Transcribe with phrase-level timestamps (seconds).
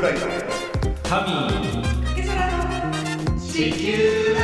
[0.00, 0.18] 風来
[1.02, 1.82] タミー
[3.40, 4.36] 地球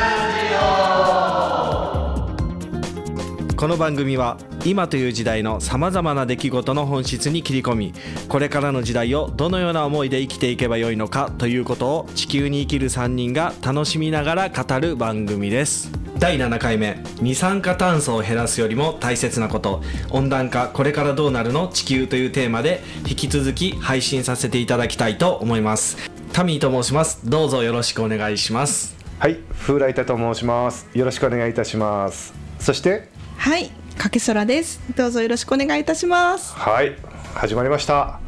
[3.56, 7.94] この番組は今という時代のさまざまな出来事の本質に切り込み
[8.28, 16.03] これからの時代をどのような思いで生きていけばよいのかということを地球に生きる3人が楽しみながら語る番組です。
[16.24, 19.82] 第7回目二酸化炭素を減らすよりも大切なこと。
[20.08, 21.68] 温暖化これからどうなるの？
[21.68, 25.98] 地球というテーマで引き続き配信させていただきたいと思います。
[26.32, 27.28] タミーと申します。
[27.28, 28.96] どうぞよろしくお願いします。
[29.18, 30.88] はい風来太と申します。
[30.94, 32.32] よろしくお願いいたします。
[32.58, 34.80] そしてはい、かけそらです。
[34.96, 36.54] どうぞよろしくお願いいたします。
[36.54, 36.96] はい
[37.34, 38.18] 始まりました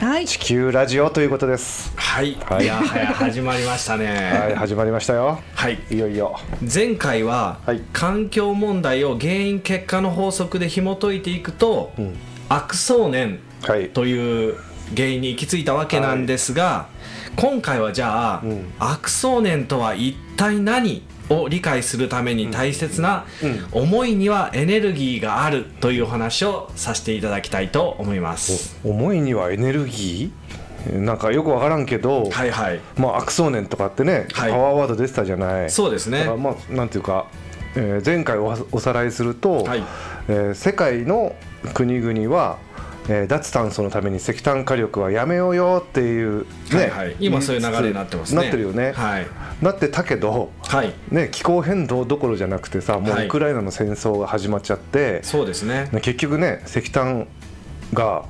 [0.00, 1.92] はい、地球ラジオということです。
[1.94, 2.64] はい、はい。
[2.64, 4.06] い、やはや始まりましたね。
[4.06, 5.38] はい始まりましたよ。
[5.54, 5.78] はい。
[5.90, 6.40] いよいよ。
[6.62, 7.82] 前回は、はい。
[7.92, 12.14] 環境問題を原因結果の法則で紐解いていくと、ん。
[12.48, 13.90] 悪想念はい。
[13.90, 14.56] という
[14.96, 16.88] 原因に行き着いたわけなんですが、
[17.36, 18.72] 今回はじゃあ、ん。
[18.78, 23.24] 悪想念とは一体何を理解するために大切な、
[23.72, 28.76] 思いにはエネルギーがあるというお話をさせていただきたいと思います。
[28.84, 30.98] 思いにはエネルギー？
[30.98, 32.80] なんかよくわからんけど、はいはい。
[32.96, 34.50] まあ悪想念とかってね、はい。
[34.50, 35.70] パワーワード出てたじゃない。
[35.70, 36.24] そうですね。
[36.24, 37.26] まあなんていうか、
[37.76, 39.84] えー前回おおさらいすると、はい。
[40.28, 41.36] えー世界の
[41.74, 42.58] 国々は、
[43.12, 47.16] えー脱炭素のために石炭火力はやめようよっていう、ねはいはい。
[47.18, 48.42] 今そういう流れになってますね。
[48.42, 49.26] なってるよね、はい。
[49.60, 50.94] なってたけど、はい。
[51.10, 53.26] ね、気候変動どころじゃなくてさもうはい。
[53.26, 55.88] ウクライナの戦争が始まっちゃって、そうですね。
[55.92, 57.26] ね結局ね石炭
[57.92, 58.24] が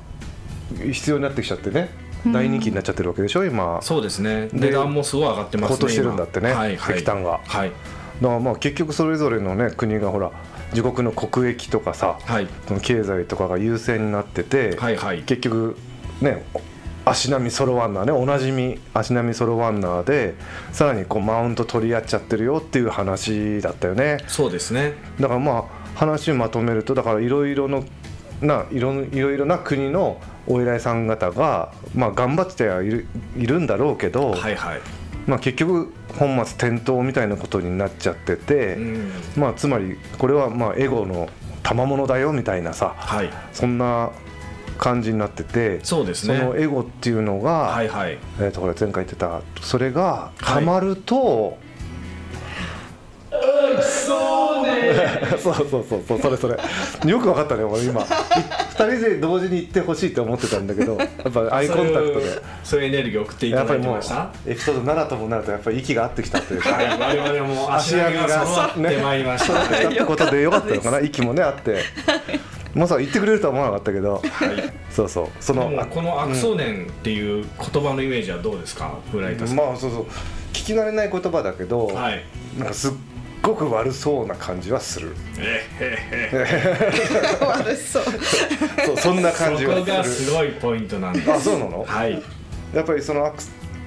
[0.91, 1.89] 必要になってきちゃってね
[2.25, 3.79] 大人気になっちゃってるわけでしょ今。
[3.83, 4.47] そうですね。
[4.47, 6.95] で値段もすごい上がってますね高騰してるんだってね今はいはい。
[6.95, 7.39] 石炭が。
[7.45, 7.71] はい。
[8.21, 10.31] だからまあ結局それぞれのね国がほら
[10.71, 12.47] 自国の国益とかさ、はい。
[12.67, 15.23] その経済とかが優先になってて、はいはい。
[15.23, 15.77] 結局
[16.21, 16.43] ね
[17.03, 20.35] 足並み揃わんなねおなじみ足並み揃わんなで
[20.71, 24.17] さらにこうマウント取り合っちゃってるよっていう話だったよね。
[24.27, 24.93] そうですね。
[25.19, 27.83] だからまあ話をまとめるとだからいろいろの
[28.41, 33.05] ないろいろいろな国のお偉いさん方が、まあ、頑張ってはいる
[33.37, 34.81] いるんだろうけど、はいはい
[35.27, 39.11] まあ、結局本末転倒みたいなことになっちゃってて、うん。
[39.37, 41.29] まあ、つまりこれはまあエゴの
[41.63, 43.29] 賜物だよみたいなさはい。
[43.53, 44.11] そんな
[44.77, 46.39] 感じになっててそうですね。
[46.39, 48.17] のエゴっていうのが、はいはい。
[48.39, 50.43] えー、とこれ前回言ってたそれがはい。
[50.55, 51.57] たまると、
[55.37, 56.57] そうそうそうそうそれそれ。
[57.09, 58.05] よく分かったね俺今
[58.73, 62.41] 人で同時に言ってほしいと思ってたんだけどやっぱアイコンタクトで。
[62.63, 64.51] そういうエネルギーを送っていたやっぱりもうだいてました？
[64.51, 69.65] エピソード7ともなるとやっぱり息が合ってきたというか、はい我々も 足並みが揃ってまいりました。
[69.65, 70.99] 揃 ってことでよかったのかな？
[71.01, 71.79] 息もねあって。
[72.73, 74.21] まさか言ってくれるとは思わなかったけど、
[74.89, 75.27] そうそう。
[75.41, 78.97] そのこの悪想念っていう言葉のイメージはどうですか？
[79.11, 80.05] フライタさん、まあそうそう。
[80.53, 82.23] 聞き慣れない言葉だけど、はい。
[82.57, 82.91] なんかすっ
[83.41, 85.15] ごく悪そうな感じはする。
[85.39, 88.03] えへへ 悪そう。
[88.85, 91.31] そうそんな感じそこがはすごいポイントなんです。
[91.31, 91.83] あそうなの？
[91.83, 92.21] はい。
[92.73, 93.35] やっぱりその悪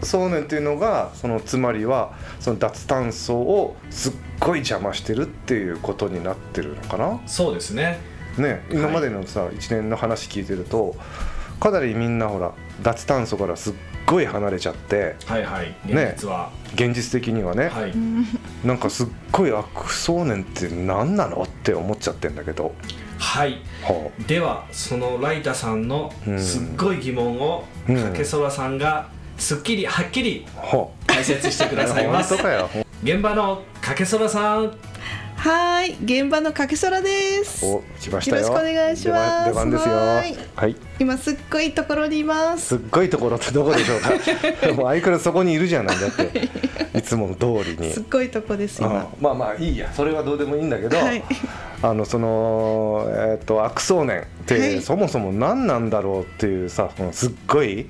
[0.02, 7.20] 想念っていうのがそのつまりはその脱炭素をすっごい邪魔してるっていうことになってるのかな？
[7.26, 8.00] そうですね。
[8.36, 10.96] ね今までのさ、一年の話聞いてると
[11.60, 13.74] かなりみんなほら脱炭素からすっ
[14.06, 17.92] ごい離れちゃってはいはいね現実は、現実的にはね、はい。
[18.64, 22.74] なんかすっごい悪想念って何なのって思っちゃってんだけど、
[23.18, 23.60] はい。
[23.82, 26.38] はではそのライタさんのうん。
[26.38, 30.46] すっごい疑問をうんかけそらさんがすっきりはっきり
[31.06, 32.34] 解説してくださいます。
[33.02, 34.72] 現場のかけそらさん
[35.44, 37.66] はい、現場のかけそらです。
[37.66, 38.46] お来ましたよ。
[38.46, 39.50] よろしくお願いします。
[39.50, 39.94] 出番ですよ。
[39.94, 40.36] はい。
[40.56, 42.68] はい今すっごいところにいます。
[42.68, 44.08] すっごいところってどこでしょうか？
[44.72, 46.00] もう相変わらずそこにいるじゃない。
[46.00, 46.48] だって
[46.98, 47.02] い。
[47.02, 47.92] つもの通りに。
[47.92, 49.00] すっごいとこです今。
[49.00, 49.92] あまあまあいいや。
[49.92, 51.22] それはどうでもいいんだけど、はい。
[51.82, 54.80] あのそのえっ、と悪想念って、はい。
[54.80, 57.86] そもそも何なんだろうっていうさすっごい。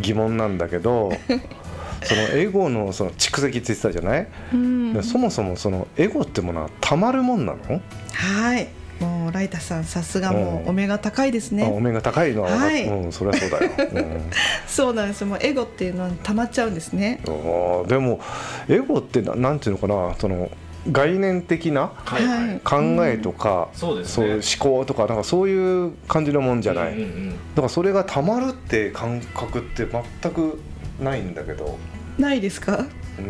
[0.00, 1.12] 疑問なんだけど
[2.02, 4.92] そのエゴのその蓄積って言ってたじゃない、うん。
[4.94, 5.02] で。
[5.02, 7.80] そもそもそのエゴってものはたまるもんなの、
[8.12, 8.68] はい。
[9.00, 10.66] もうライタさんさすがもうん。
[10.66, 11.80] うお目が高いですあおね。
[11.80, 12.42] 目が高いの？
[12.42, 12.84] ははい。
[12.84, 14.22] うん、そりゃそうだよ、うん。
[14.66, 15.20] そうなんです。
[15.20, 15.28] よ。
[15.28, 17.20] もうエゴっていうのは溜まっちゃうんですね。
[17.24, 18.20] でも
[18.68, 20.14] エゴってななんていうのかな？
[20.18, 20.50] その
[20.90, 22.26] 概念的なはい。
[22.26, 24.26] はい、はい考えとか、そうですね。
[24.26, 27.30] いう思考とかなんかそういう感じのもんじゃない、うんうんうん。
[27.30, 29.86] だからそれがたまるって感覚って
[30.22, 30.60] 全く
[31.00, 31.78] ないんだけど。
[32.18, 32.86] ないですか？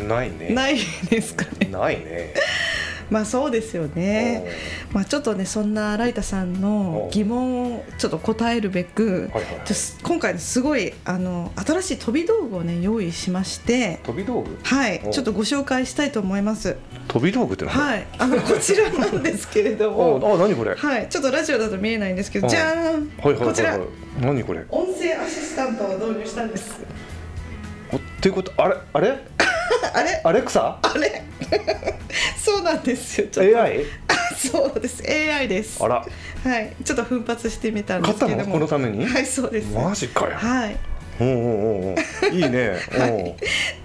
[0.09, 0.51] ないね。
[0.51, 0.79] ない
[1.11, 1.69] ですかね？
[1.71, 2.35] ないね。
[3.11, 4.45] まあそうですよね。
[4.93, 14.59] まあちょっとねそんなライタさんの疑問をちょっと答えるべく、はいはいちょ今回すごいあの新しい飛び道具をね用意しまして、飛び道具？
[14.63, 15.01] はい。
[15.07, 16.77] おちょっとご紹介したいと思います。
[17.09, 17.75] 飛び道具って何？
[17.75, 18.07] はい。
[18.19, 20.75] あのこちらなんですけれどおも、 あ何これ？
[20.75, 21.07] はい。
[21.09, 22.51] ちょっとラジオだと見えないんですけど、うん。
[22.51, 23.73] じゃーん、はいはいはいこちら。
[23.73, 23.81] はい
[24.21, 24.65] 何これ？
[24.69, 26.73] 音声アシスタントを導入したんです。
[27.93, 29.09] おっていうことあれあれ？
[29.95, 30.21] あれ？
[30.25, 30.79] アレクサ？
[30.83, 31.23] あれ？
[32.37, 33.29] そうなんですよ。
[33.29, 33.61] ちょっと。
[33.63, 33.85] AI
[34.37, 35.03] そうです。
[35.09, 35.83] AI です。
[35.83, 35.97] あら。
[36.45, 38.53] はい、ちょっと奮発してみたんですけども。
[38.53, 39.05] このために？
[39.07, 39.73] はい、そうです。
[39.73, 40.37] マジかよ。
[40.37, 40.77] はい。
[41.21, 42.77] おうおうおいいね。
[43.11, 43.35] おう。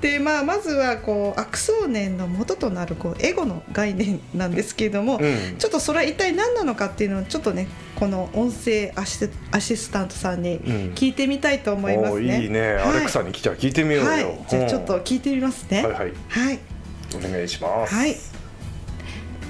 [0.01, 5.56] で、まあ、まずはこう悪想念の元となるこうエゴの概念なんですけれども、うん。
[5.57, 10.94] ちょっとそれは一体何なのかっていうのをちょっとねこの音声アシスアシスタントさんにうん。
[10.94, 12.12] 聞いてみたいと思いますね。
[12.12, 12.74] おういいね。
[12.74, 12.83] はい。
[12.83, 14.09] アレクサに来ちゃ聞いてみようよ。
[14.09, 15.83] はい、じゃあちょっと聞いてみますね。
[15.83, 16.13] はいはい。
[16.30, 16.59] はい。
[17.15, 17.94] お願いします。
[17.94, 18.15] はい。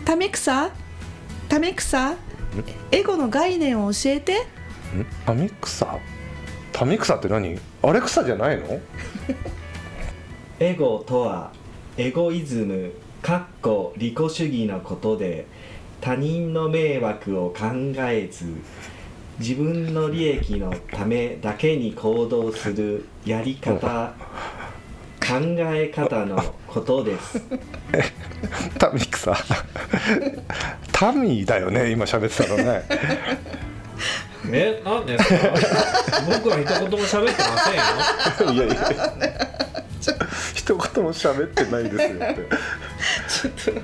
[0.06, 0.72] タメクサ、
[1.48, 2.16] タメクサ、
[2.92, 4.40] エゴの概念を教えて。
[4.40, 4.46] ん？
[5.26, 5.98] タミクサ？
[6.74, 7.58] タミクサって何？
[7.82, 8.82] アレクサじゃないの？
[10.60, 11.52] エゴとは
[11.98, 12.92] エゴイズム
[13.22, 15.46] かっこ利己主義のことで
[16.02, 17.66] 他人の迷惑を考
[18.00, 18.46] えず
[19.40, 24.14] 自分の利益のためだけに行動するやり方
[25.26, 26.38] 考え方の
[26.68, 27.42] ことです。
[28.78, 29.38] タミクサ。
[30.92, 32.84] タミーだよね今喋ってたのね
[34.52, 35.38] えなんですか？
[36.28, 37.58] 僕は一言も喋ってま
[38.40, 38.54] せんよ。
[38.54, 38.76] いやいや。
[40.54, 42.36] 一言も喋ってないですよって。
[43.64, 43.82] ちょっと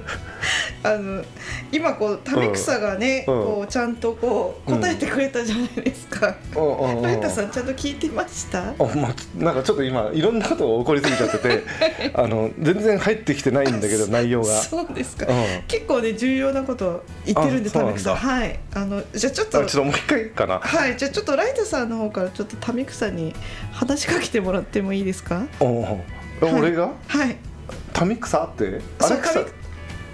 [0.82, 1.24] あの
[1.72, 6.36] 今こうタメクサがね、うんこうちゃんとこう答えてくれたじゃないですか。
[6.56, 8.70] うライタさんちゃんと聞いてました？
[8.70, 11.64] あまあ、なんかちょっと今いろんなことが起こりすぎちゃってて
[12.16, 14.62] あの全然入ってきてないんだけど内容が。
[14.62, 15.26] そうですか。
[15.28, 18.16] うん結構ね重要なことを言ってるんでタメクサ。
[18.16, 18.60] はい。
[18.74, 20.60] あのじゃあちょっとあちょっともう一回かな。
[20.60, 23.36] はいじゃあちょっとライタさんの方からちょっとタメクサに
[23.72, 25.46] 話しかけてもらってもいいですか？
[25.60, 26.00] おお
[26.42, 26.92] 俺が？
[27.08, 27.36] はい。
[27.94, 28.82] タミクサって？
[29.00, 29.28] アレク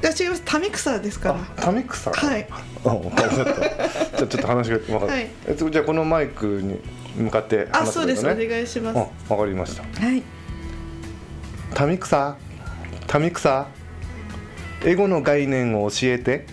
[0.05, 0.41] サそうタメいや違います。
[0.45, 1.35] タメクサですから。
[1.35, 2.11] あタミクサ？
[2.11, 2.47] はい。
[2.49, 3.35] あ分かった。
[3.35, 5.27] じゃあちょっと話が分かった、はい。
[5.47, 6.79] えっとじゃあこのマイクに
[7.15, 8.25] 向かってあ話すそうです。
[8.25, 8.99] お願いします。
[8.99, 9.83] あ分かりました。
[9.83, 10.23] はい。
[11.73, 12.37] タミクサ？
[13.07, 13.67] タミクサ？
[14.83, 16.45] エゴの概念を教えて。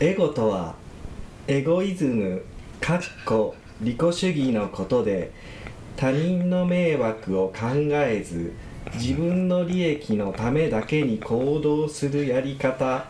[0.00, 0.74] エゴとは
[1.46, 2.42] エゴイズム
[2.80, 5.32] かっこ利己主義のことで
[5.96, 8.52] 他人の迷惑を考えず
[8.94, 13.06] 自分の利益のためだけに行動するやり方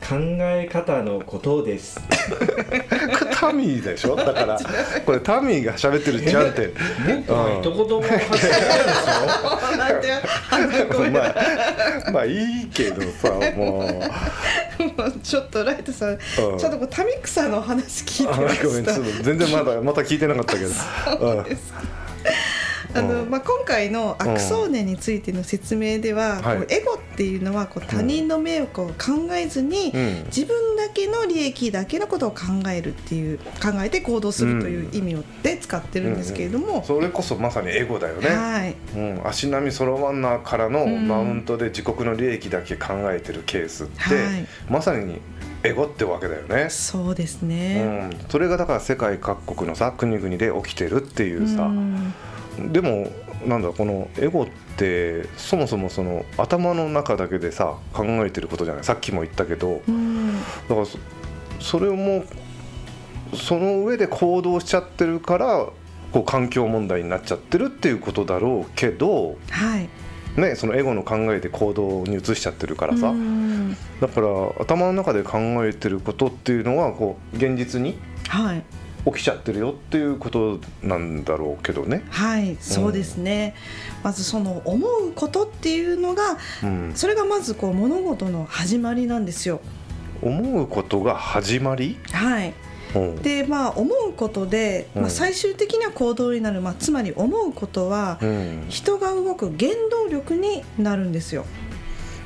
[0.00, 2.00] 考え方のことです。
[2.28, 4.16] これタミーでしょ？
[4.16, 4.58] だから
[5.06, 6.72] これタミーが喋ってるじゃんって
[7.26, 9.76] 僕は一言も発してないですよ。
[9.76, 10.12] なんて
[10.50, 15.20] あごめんなさいまあまあいいけどさもう。
[15.22, 16.18] ちょっとライトさん、ん。
[16.18, 18.66] ちょっとこうタミクサの話聞いてあました。
[18.66, 20.70] ごめんちょっと全然まだまた聞いてなかったけど。
[20.70, 22.11] そうですあのうん
[22.94, 28.92] まあ、今回の悪想念についての説明では、はいこうエゴっていうのはこう他人の迷惑を考
[29.32, 30.24] えずに、うん。
[30.26, 33.44] 自分だけの利益だけのことを考えるっていう考
[33.82, 38.74] えて行動するという意味をで使ってるんですけれども、それこそまさにエゴだよね、はい。
[38.96, 41.08] うん、足並み揃わんなからのうん。
[41.08, 44.46] マウントで自国の利益だけ考えてるケースって、はい。
[44.70, 45.20] まさに
[45.64, 47.82] エゴってわけだよね、そうですうね。
[47.82, 52.14] ん、それがだから世界各国のさ国々で起きてるっていうさ、うん
[52.58, 53.10] でも
[53.46, 58.84] なんだこのエゴってそもそもその頭の中だけでさ考えてることじゃない。
[58.84, 59.82] さっきも言ったけど。
[59.86, 60.98] うんだからそ
[61.60, 62.24] それも
[63.34, 65.66] その上で行動しちゃってるから
[66.12, 69.88] こう環境問題になっちゃってるっていうことだろうけど、はい。
[70.36, 73.76] ね、そのエゴの考えで行動に移しちゃってるからさ、うん。
[74.00, 74.28] だから
[74.60, 78.64] 頭の中で考えてることっていうのはこう現実にはい
[79.04, 82.04] 起きちゃってるよっていうことなんだろうけどね。
[82.10, 83.54] はいそうですね、
[84.02, 89.60] まずその思うことっていうのがうん、それがまずこう物事の始まりなんですよ。
[90.22, 92.54] 思うことが始まり、はい、
[92.94, 93.16] うん。
[93.22, 95.02] でまあ思うことで、うん。
[95.02, 101.44] まあ、最終的な行動になる、まあ、つまり思うことはうん、人が動く原動力になるんですよ。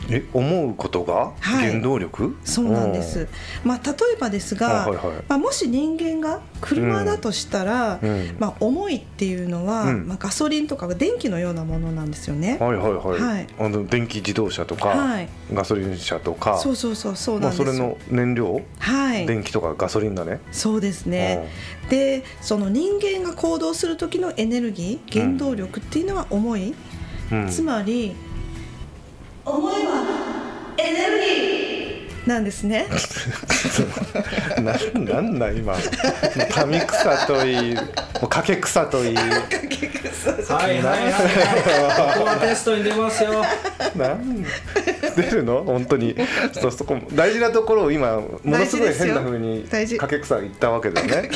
[0.09, 1.33] え思うことが？
[1.41, 1.71] はい。
[1.71, 3.29] 原動力、そうなんです。
[3.65, 5.17] まあ、例えばですが、あはいはい。
[5.29, 8.37] まあ、もし人間が車だとしたら、うん。
[8.39, 10.07] まあ、重いっていうのは、うん。
[10.07, 12.59] まあ、ガソリンとか電気のようなものなんですよね。
[12.61, 13.47] はいはいはい、はい。
[13.59, 15.29] あの電気自動車とか、はい。
[15.53, 17.69] ガソリン車とかそうそうそうそうまあ、なんです。
[17.69, 17.73] よ。
[17.73, 20.41] それの燃料、はい、電気とかガソリンだね。
[20.53, 21.49] そうですね。
[21.91, 26.75] でその人間が行動する時のエネルギー原動力っていうのは重い、
[27.31, 28.17] うん、つまり
[29.47, 31.96] 思えばエネルギー
[32.27, 32.87] なんですね。
[34.59, 35.77] な なんだ今
[36.67, 39.17] 民草といいもう掛草といい。
[40.49, 42.15] はいはいはいはい。
[42.15, 43.45] ここはテストに出ますよ。
[43.95, 44.45] なん
[45.17, 45.63] 出るの？
[45.65, 46.17] 本当に。
[46.53, 49.97] そうそこ大事なところを今ものすごい変な風に大事。
[49.99, 51.31] 掛草言ったわけだよね。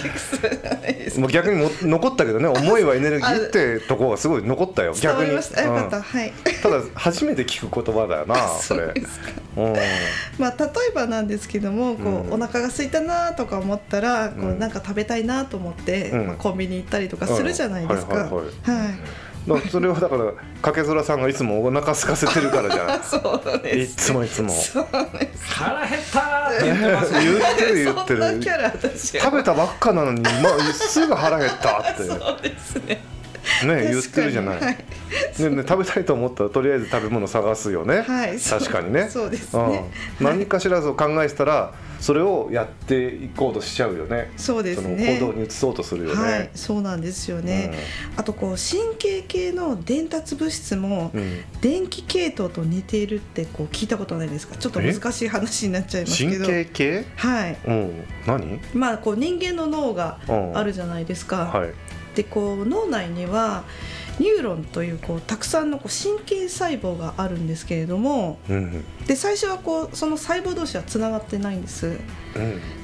[1.18, 2.48] もう逆にも残ったけどね。
[2.48, 4.92] 思いはエネルギーってとこがすごい残ったよ。
[5.00, 5.30] 伝逆に。
[5.90, 6.02] た。
[6.02, 6.32] はい。
[6.62, 8.92] ただ初めて聞く言葉だよなそれ
[10.38, 16.26] まあ例えばなんですけどもこう、うんお腹が空いたなとか思ったらこううんなんか食べたいなと思って、うん。
[16.28, 18.36] まあコンビニ行ったりとかするじゃないですか、うん。
[18.36, 18.50] はい
[19.70, 23.02] それはだからかけぞらさんがいつもお腹空かせてるからじゃん。
[23.02, 24.54] そうでいすつもいつも。
[25.48, 28.98] 腹減ったーって言ってる言ってる。
[29.00, 32.04] 食べたばっかなのに、まあ、すぐ腹減ったって。
[32.06, 33.02] そうですね
[33.66, 34.76] ね言ってるじゃない、はい。
[35.38, 38.38] ねね、食べたいと思ったらとりあえず食べ物探すよね、はい。
[38.38, 39.08] 確かにね。
[39.08, 39.90] そうですね。
[40.20, 44.32] うん、何かしらそう考えてたらそれをやっていこうとしちゃうよね。
[44.36, 47.74] そうですそねの行動に移そうとするよね、はい、そうなんですよね、
[48.16, 51.44] あとこう神経系の伝達物質もうん。
[51.60, 54.56] 電気系統と似ているってこう聞いたことないですか？
[54.56, 57.04] ちょっと難しい話になっちゃいますけ神ど経系？
[57.16, 57.58] はい。
[57.66, 58.04] うん。
[58.26, 58.60] 何？
[58.72, 60.56] まあこう人間の脳がうん。
[60.56, 61.70] あるじゃないですか、はい
[62.20, 63.64] でこう脳内には
[64.18, 71.86] ニューロンというこうたくさんのこう神経細胞があるんですけれどもうんで最初はこうその細胞同士はつながってないんです。
[71.86, 72.00] うん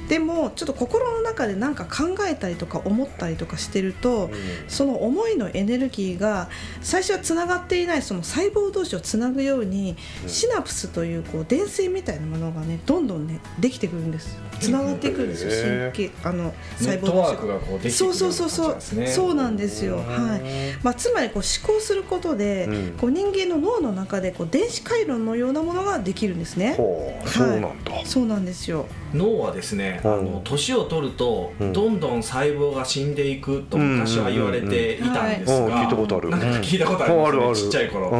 [0.07, 4.29] でもちょっと心の中で何か考えたりとか思ったりとかしてると、
[4.67, 6.49] その思いのエネルギーが
[6.81, 10.29] 最初はつながっていないその細胞同士をつなぐように、うん。
[10.29, 14.37] シナプスというこう電線みたいなものがねどんどんねできてくるんです。
[14.59, 17.91] つながってくるんですよ神経あのネ細胞ットワー同士が。
[17.91, 19.57] そうそうそうそう、感じなんですねそうなん。
[19.57, 20.77] ですよ、はい。
[20.83, 22.97] まあ、つまりこう思考することで、うん。
[22.97, 26.75] こう人間の脳の中でこう電子回路のようなものができるんですね。
[26.77, 27.29] ほう。
[27.29, 27.71] そうなんだ、
[28.05, 28.85] そうなんですよ。
[29.13, 30.01] 脳はですね、
[30.43, 31.73] 年を取ると、うん。
[31.73, 36.29] どんどん細胞が死んでいくと昔は言われていたんですうんが、聞いたことある。
[36.29, 37.55] 聞いたことあるある。
[37.55, 38.11] ちっちゃい頃、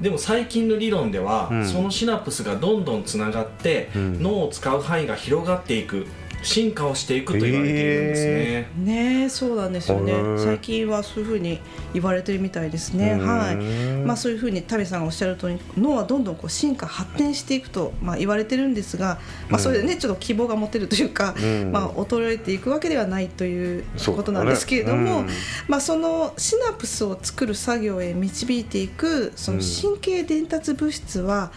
[0.00, 1.66] でも最近の理論では、うん。
[1.66, 4.22] そのシナプスがどんどんつながって、うん。
[4.22, 6.06] 脳を使う範囲が広がっていく
[6.44, 10.12] 進化をしていくと言われているんですね、ねえそうなんですよね。
[10.38, 11.60] 最近はそういうふうに
[11.92, 13.14] 言われてるみたいですね。
[13.14, 13.56] はい。
[14.04, 21.72] まあそういうふうにタビさんがおっしゃる通り脳はどんどんこう進化発展していくとまあ言われてるんですがまあそれでねちょっと希望が持てるというかうん。
[21.72, 25.22] まあ衰えていくわけではないということなんですけれどもう。
[25.22, 25.28] ん。
[25.68, 31.52] まあそのシナプスを作る作業へ導いていくその神経伝達物質は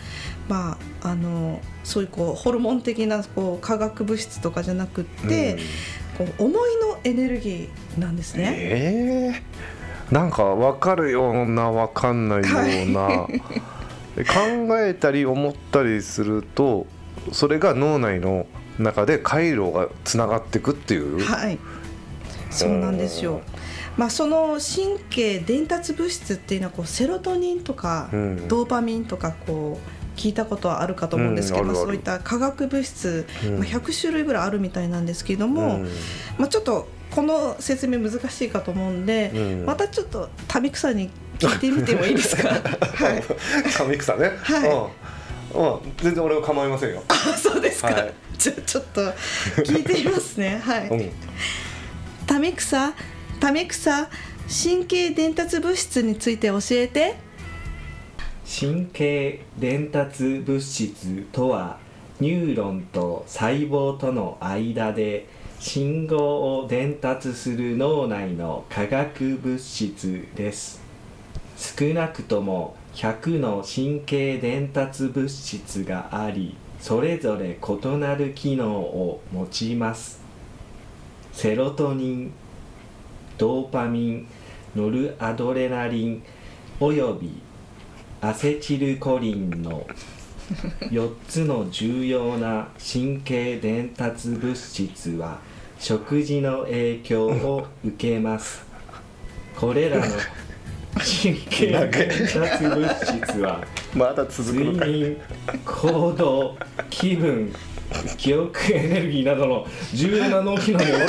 [0.47, 5.57] まああのそういうこうホルモン的なこう化学物質とかじゃなくって、
[6.17, 8.53] こう思いのエネルギーなんですね。
[8.57, 12.47] えー、なんか分かるような分かんないよ
[12.87, 13.27] うな、
[14.25, 16.87] 考えたり思ったりすると
[17.31, 18.47] それが脳内の
[18.79, 21.59] 中で回路がつながっていくっていう、はい、
[22.49, 23.41] そうなんですよ。
[23.97, 28.47] まあその神経伝達物質っていうのはこうセロトニンとか、うん。
[28.47, 33.59] ドーパミンとかこう聞いたことはあるかと思うんですけど、うんそういった化学物質、うん。
[33.59, 35.89] まあ、100種類ぐらいあるみたいなんですけども、うん。
[36.37, 39.65] まあ、ちょっとこの説明難しいかと思うんで、うん。
[39.65, 40.29] またちょっと
[40.61, 41.09] 民草に
[41.39, 42.49] 聞いてみてもいいですか？
[42.49, 42.59] は
[43.13, 43.23] い。
[43.77, 44.89] 神草ね、は
[45.53, 45.63] うん。
[45.63, 48.13] うん、全然俺は構いませんよ、あそうですか、はい。
[48.37, 49.01] じゃあちょっと
[49.63, 50.59] 聞いてみますね。
[50.63, 52.93] はい、うん、民草
[53.53, 54.09] 民草
[54.63, 57.15] 神経伝達物質について教えて
[58.49, 61.77] 神経伝達物質とは
[62.21, 65.27] ニューロンと細胞との間で
[65.59, 70.81] 信号を伝達する脳内の化学物質です。
[71.57, 80.21] 少なくとも100の神経伝達物質がありそれぞれ異なる機能を持ちます。
[81.33, 82.33] セロトニン
[83.37, 84.27] ドーパミン
[84.73, 86.23] ノルアドレナリン
[86.79, 87.45] および
[88.19, 89.85] アセチルコリンの
[90.79, 95.39] 4つの重要な神経伝達物質は
[95.77, 98.65] 食事の影響を受けます。
[99.55, 100.05] これらの
[100.95, 105.17] 神経伝達物質は 睡眠
[105.65, 106.57] 行動
[106.89, 107.53] 気分
[108.17, 111.05] 記憶エネルギーなどの重要な脳機能に応じ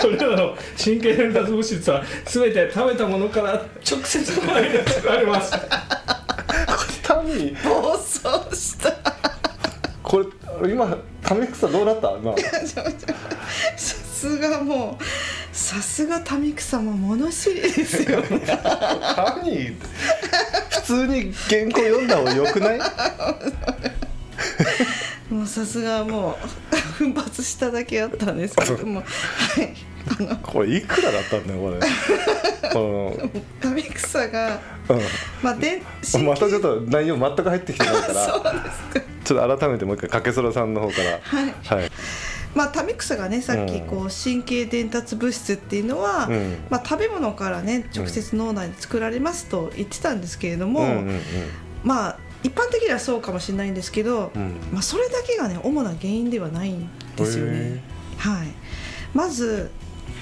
[0.00, 3.54] これらの神経伝達物質は全て食べたものから
[3.88, 5.52] 直接生まれ作られます。
[7.24, 8.92] 民暴走した。
[10.02, 10.24] こ
[10.62, 12.10] れ今神草どうなった？
[12.12, 12.34] 今。
[12.36, 12.44] さ
[13.76, 15.04] すがもう
[15.56, 18.40] さすが民草も物知りですよね。
[20.70, 22.80] 普通に原稿読んだ方がよくない？
[25.30, 26.38] もうさすがも
[26.72, 29.04] う奮発しただけあったんですけど もは
[29.62, 29.74] い。
[30.18, 31.78] あのこれいくらだったんだよこれ。
[32.72, 33.30] こ
[33.60, 35.00] 神草がの、
[35.42, 35.82] まあで
[36.14, 38.26] うん、またちょっと内容全く入ってきてないから。
[38.26, 39.00] そうです。
[39.00, 41.20] かちょっと改めてもう一回かけそらさんの方から。
[41.22, 41.54] はい。
[41.80, 41.90] はい、
[42.54, 46.56] まあタミクサがねさっきうんこう神経伝達物質っていうのは、うん。
[46.68, 51.20] まあ、食べ物からね直接脳内で作られますと言ってたんですけれども、うんうんうん。
[51.84, 54.56] まあ一般的にはそうかもしれないんですけど、うん。
[54.72, 57.82] まあ、それだけがね主な原因ではないんですよね。
[58.18, 58.48] はい、
[59.14, 59.70] まず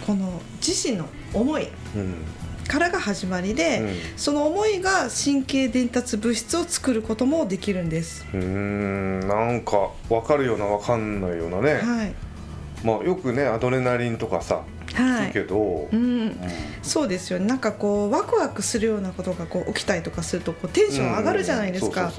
[0.07, 1.69] この自身の思い。
[1.97, 2.15] うん。
[2.69, 3.95] からが始まりで、うん。
[4.17, 8.25] その思いが神経伝達物質を作ることもできるんです。
[8.33, 9.21] うーん。
[9.27, 12.15] なんか分かるような分かんないようなね、はい、
[12.85, 14.63] まあよくねアドレナリンとかさ
[14.95, 15.27] はい。
[15.27, 16.37] 聞くけど、うん、
[16.83, 17.47] そうですよね。
[17.47, 22.13] なんかこうワクワクするようなことがこう起きたりとかするとこうテンション上がるじゃないですか。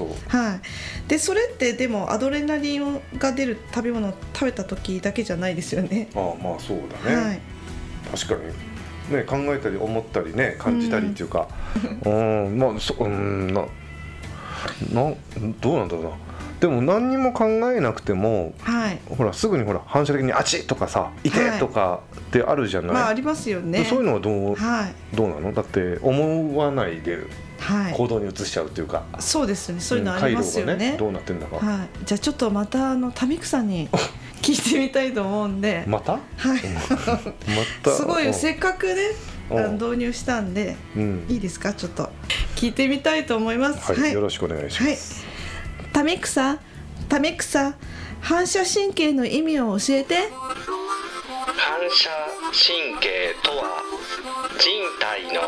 [1.08, 6.08] でそれってでもアドレナリンが出る食べ物を食べた時だけじゃないですよね。
[6.14, 7.40] ああまあそうだね、はい。
[8.12, 8.34] 確か
[9.10, 11.48] にね考えたり思ったりね感じたりっていうか。
[12.04, 13.62] うんまあそうんな
[14.92, 15.12] な
[15.60, 16.10] どうなんだろうな
[16.62, 19.00] でも何にも考えなくてもはい。
[19.08, 23.84] ほらすぐにほら反射的に「あち!」とかさ「いて!」とかってあるじゃない、まあありますよね。
[23.84, 25.16] そういうのはどうはい。
[25.16, 25.52] どうなの？
[25.52, 27.18] だって思わないで
[27.58, 27.94] はい。
[27.94, 29.80] 行動に移しちゃうっていうか、そうですね。
[29.80, 31.88] そういうのありますよね,、ねどうなってんだか、はい。
[32.04, 33.88] じゃあちょっとまたあのタミクさんに
[34.40, 36.12] 聞いてみたいと思うんで、また？
[36.12, 36.20] はい。
[37.02, 37.90] また？
[37.90, 38.94] すごいせっかくね
[39.50, 40.76] 導入したんで。
[40.96, 41.24] うん。
[41.28, 41.72] いいですか？
[41.72, 42.08] ちょっと
[42.54, 43.92] 聞いてみたいと思います。
[43.92, 44.96] はい、よろしくお願いしはい
[45.92, 46.58] ためくさ
[47.08, 47.74] ためくさ、
[48.22, 50.30] 反射神経の意味を教えて。
[51.54, 52.08] 反射
[52.52, 53.82] 神経とは
[54.58, 55.40] 人体の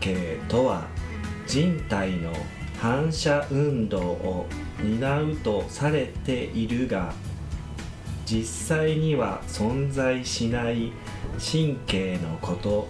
[0.00, 0.86] 経とは
[1.46, 2.32] 人体の
[2.78, 4.46] 反射運動を
[4.80, 7.12] 担うとされているが
[8.24, 10.92] 実際には存在しない
[11.38, 12.88] 神経のこと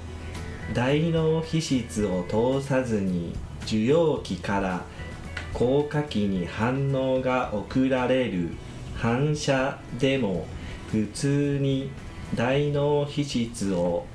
[0.75, 3.35] 大脳皮質を通さずに
[3.65, 4.83] 受容器から
[5.53, 8.51] 効果器に反応が送られる。
[9.03, 10.47] 反射でも
[10.93, 11.91] 普通に
[12.37, 14.07] 大脳皮質を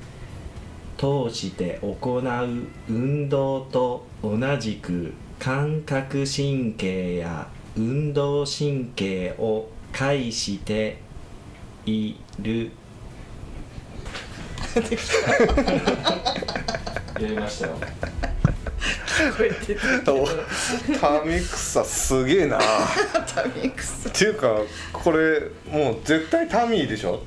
[0.98, 10.98] 通して行う運動と同じく感覚神経や運動神経を介して
[11.86, 12.72] いる。
[17.20, 17.78] やりましたよ。
[21.00, 22.58] タミクサすげえな。
[22.58, 22.60] っ
[23.26, 24.10] タメクサ。
[24.10, 24.56] ていうか
[24.92, 27.22] これもう絶対タミーでしょ？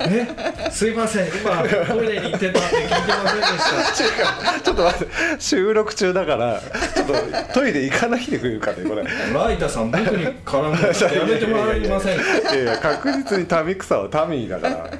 [0.00, 0.26] え？
[0.70, 1.26] すいません。
[1.28, 4.60] 今トイレに行ってたって聞いてませんでした。
[4.62, 5.14] ちょっと待って。
[5.38, 6.60] 収録中だから
[6.94, 7.14] ちょっと
[7.54, 9.04] トイレ行かないでくれるかねこれ。
[9.32, 10.82] ライタさん僕に絡むの
[11.16, 12.54] やめてもらえませんか？
[12.54, 14.90] いやいや確実にタミクサはタミーだから。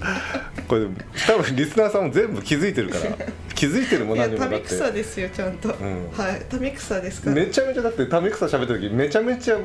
[0.66, 0.86] これ
[1.26, 3.16] 多分リスナーさんも全部気づいてるから
[3.64, 5.68] 気づいてるもいやタメ何でもだってクサですよちゃんと。
[5.68, 7.36] んはいタメクサですから。
[7.36, 9.58] めちゃめちゃだってタミクサ喋ってる時めちゃめちゃ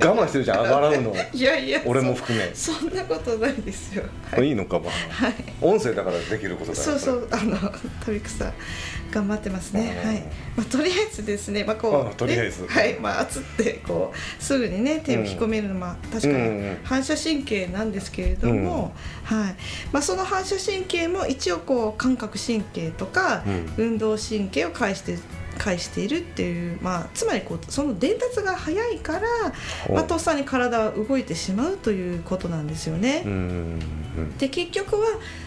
[0.00, 1.82] 我慢してるじゃん笑うのいやいや。
[1.84, 4.04] 俺も含めそそんなことないですよ。
[4.30, 4.48] はい。
[4.48, 5.34] いいのかまあはい。
[5.60, 7.56] 音声だからできることだよそうそこうあの
[8.04, 8.52] タミクサ
[9.10, 10.00] 頑張ってますね。
[10.02, 10.22] うんはい。
[10.56, 19.54] まあとりあえずですね、まあこう、うんとりあえずねはい、まあ熱ってこうすぐにね手を引っ込めるのは、うんうんに反射神経なんですけれども、はい。
[19.92, 23.44] まあその反射神経も一応こう感覚神経とか、
[23.76, 25.18] う運動神経を介して
[25.62, 29.20] 介しているっていう、まあつまりこうその伝達が早いから、
[29.88, 33.24] おまあとっさに体は動いてしまうということなんですよね。
[34.38, 35.06] で結局は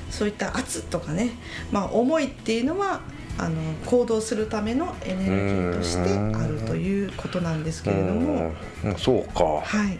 [0.09, 1.31] そういった圧とかね、
[1.71, 3.01] まあ、思いっていうのは
[3.37, 8.53] あの行動するためのエネルギーとしてあるということなんですけれども、
[8.85, 9.43] うんそうか。
[9.43, 9.99] はい、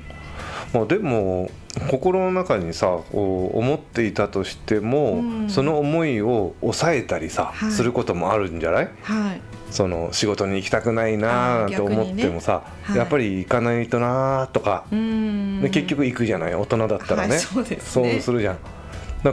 [0.74, 1.50] まあ、でも
[1.92, 5.50] 心の中にさ思っていたとしても、うん。
[5.50, 7.72] その思いを抑えたりさ、はい。
[7.72, 8.90] することもあるんじゃない？
[9.04, 9.42] はい
[9.76, 12.84] その仕事に行きたくないなと思ってもさ、ね。
[12.84, 12.98] はい。
[12.98, 15.62] やっぱり行かないとなーとか、うん。
[15.62, 16.56] で結局行くじゃない？
[16.56, 18.12] 大人だったらね、はいそうですね。
[18.12, 18.58] そうするじゃん。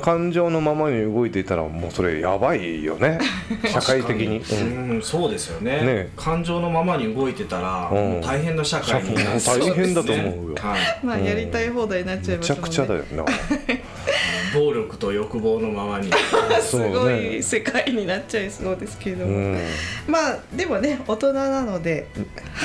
[0.01, 3.19] 感情のままに動いていたらもうそれやばいよね。
[3.71, 4.91] 社会的に、うん。
[4.91, 5.83] うんそうですよね。
[5.83, 6.09] ね。
[6.17, 8.21] 感情のままに動いてたら、うん。
[8.21, 10.57] 大変な社会になる大変だと思うよ。
[10.59, 13.03] はい、まあやりたい放題になっちゃいめちゃますもんね。
[13.03, 13.33] くちゃだよな
[14.55, 16.11] 暴力と欲望のままに。
[16.63, 19.59] すごい世界になっちゃいそうですけれども、うん。
[20.07, 22.07] まあでもね大人なので、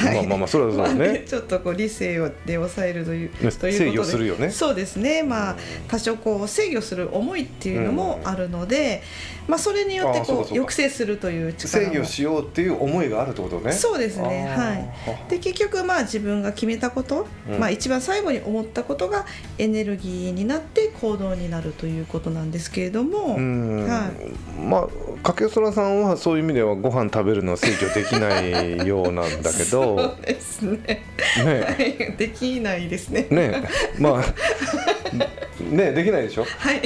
[0.03, 1.07] まあまあまあそれはそうだね。
[1.07, 3.71] まあちょっとこう理性をで抑えるというねということで。
[3.73, 4.49] 制御するよね。
[4.49, 5.23] そうですね。
[5.23, 5.55] まあ
[5.87, 9.01] 多少こう制御する思いっていうのもあるので、
[9.47, 13.71] まあそれによってこう抑制するという力も制御しようっていう思いがあるってことね。
[13.71, 14.47] そうですね。
[14.47, 15.29] はい。
[15.29, 17.59] で結局まあ自分が決めたこと、うん。
[17.59, 19.25] まあ一番最後に思ったことが
[19.57, 23.85] エネルギーになって行動になるということなんですけれども、うん。
[23.87, 24.09] は
[24.67, 24.87] まあ
[25.23, 29.97] かけそらさんはそういう意味ではご飯食べるのは制御できないようなんだけど。
[29.97, 30.79] そうですね。
[31.43, 31.61] ね。
[31.61, 33.27] は いできないですね。
[33.29, 33.63] ね。
[33.99, 34.23] まあ
[35.63, 36.45] ねできないでしょ？
[36.57, 36.81] はい。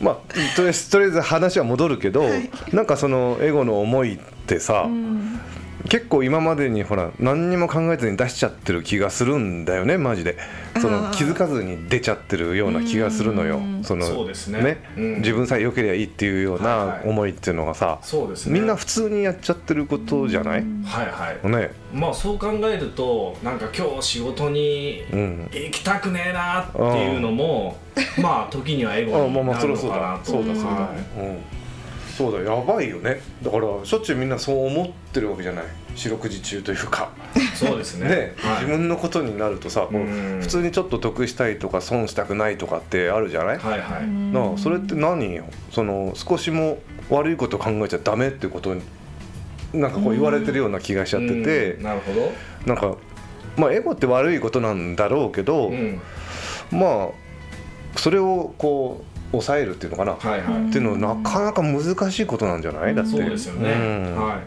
[0.00, 0.14] まあ
[0.56, 2.50] とりあえずとりあえず話は戻るけど、はい。
[2.72, 5.40] なんかそのエゴの思いってさ、うん
[5.88, 10.36] 結構今までにほら何にも考えずに出しちゃってる気がするんだよねマジで。
[10.80, 13.56] その気づかずに出ちゃってるような気がするのよ。
[13.58, 14.82] うんそのそうですね。
[14.96, 15.14] うん。
[15.18, 17.08] 自分さえ良ければいいっていうようはいなはい。
[17.08, 18.54] 思いっていうのがさ、そうですね。
[18.54, 21.48] みんな普通にやっちゃってることじゃない、はいはい。
[21.50, 21.72] ね。
[21.92, 25.48] まあそう考えるとなんか今日仕事にうん。
[25.52, 27.76] 行きたくねえなっていうのも
[28.20, 29.96] まあ時にはエゴあまあまあになるのそりゃそうだ。
[29.96, 31.38] かなとそうだそうだ、はいうん
[32.30, 33.20] そうだやばいよね。
[33.42, 35.64] だからしょっちゅうみんなそう思ってるわけじゃない。
[35.96, 37.10] 四六時中というか。
[37.54, 38.08] そうですね。
[38.08, 38.64] ね、はい。
[38.64, 45.44] 自分のことになるとさ普通にちょっと得したいとか損したくないとかってあるじゃない、はいはい、なあそれって何よ？
[45.70, 46.78] その少しも
[47.10, 48.82] 悪いこと考えちゃダメってことに
[49.72, 51.72] なんかこう言われてるような気がしちゃってて。
[51.74, 51.82] うん。
[51.82, 52.32] なるほど、
[52.66, 52.96] なんか
[53.56, 56.00] まあエゴって悪いことなんだろうけど、うん、
[56.70, 57.08] ま
[57.96, 62.94] あそれをこう抑えるっていうのかな、はいはい、っていうのはなかなか難しいことなんじゃない？
[62.94, 63.10] だって。
[63.10, 64.16] そうですよね、うん。
[64.16, 64.38] はい。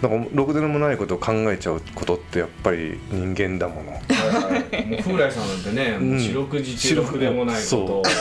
[0.00, 3.90] なんかろくでもないことを考えちゃうことってやっぱり人間だもの。
[3.90, 8.12] はいはい、もう風来さんなんてね、四六時中ろくでもないことを、ね、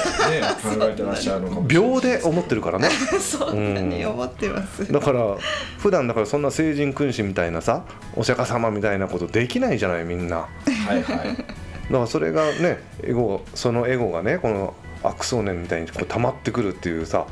[0.64, 2.90] 考えてらっしゃるのかもしれない秒で思ってるからね。
[3.22, 5.38] そんなに思ってます、だから
[5.78, 7.84] 普段だからそんな聖人君子みたいなさ
[8.16, 10.38] お釈迦様みたいなことできないじゃないみんな。
[10.38, 10.48] は
[10.96, 11.04] いはい。
[11.04, 11.46] だか
[11.92, 17.26] らそれがねエゴそのエゴがねこの悪想念みたいにこう溜まってくるっていうさ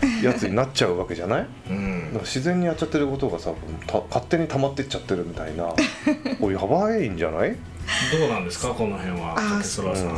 [0.22, 1.46] やつになっちゃうわけじゃない？
[1.70, 2.00] うん。
[2.08, 3.52] だから自然にやっちゃってることがさ
[3.86, 5.64] た勝手に溜まってっちゃってるみたいな。
[6.40, 7.56] これやばいんじゃない？
[8.18, 9.36] どうなんですかこの辺は